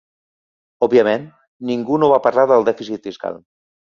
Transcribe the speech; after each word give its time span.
Òbviament, 0.85 1.27
ningú 1.71 2.01
no 2.03 2.09
va 2.13 2.19
parlar 2.27 2.45
del 2.53 2.67
dèficit 2.71 3.05
fiscal. 3.11 3.41